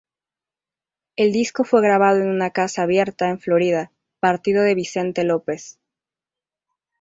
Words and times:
El 1.15 1.31
disco 1.31 1.63
fue 1.63 1.79
grabado 1.83 2.21
en 2.21 2.27
una 2.29 2.49
casa 2.49 2.81
abierta, 2.81 3.29
en 3.29 3.37
Florida, 3.39 3.91
Partido 4.19 4.63
de 4.63 4.73
Vicente 4.73 5.23
López. 5.23 5.77